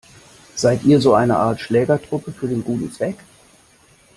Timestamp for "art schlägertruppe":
1.37-2.31